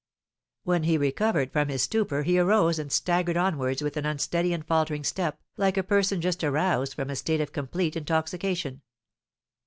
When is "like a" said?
5.57-5.83